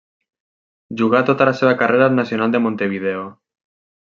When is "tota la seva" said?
1.27-1.75